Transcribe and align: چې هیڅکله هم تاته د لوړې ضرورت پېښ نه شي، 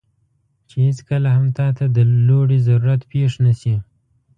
چې 0.69 0.75
هیڅکله 0.87 1.29
هم 1.35 1.45
تاته 1.57 1.85
د 1.95 1.97
لوړې 2.27 2.59
ضرورت 2.67 3.01
پېښ 3.11 3.31
نه 3.45 3.53
شي، 3.59 3.75